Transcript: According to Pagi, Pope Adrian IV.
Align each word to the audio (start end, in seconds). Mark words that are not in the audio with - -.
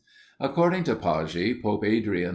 According 0.39 0.85
to 0.85 0.95
Pagi, 0.95 1.61
Pope 1.61 1.85
Adrian 1.85 2.25
IV. 2.25 2.29